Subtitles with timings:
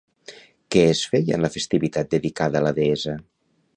[0.75, 3.15] Què es feia en la festivitat dedicada a la deessa?